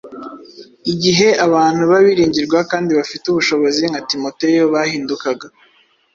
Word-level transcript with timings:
Igihe 0.93 1.27
abantu 1.45 1.81
b’abiringirwa 1.91 2.59
kandi 2.71 2.91
bafite 2.99 3.25
ubushobozi 3.27 3.81
nka 3.89 4.01
Timoteyo 4.09 4.61
bahindukaga, 4.73 5.47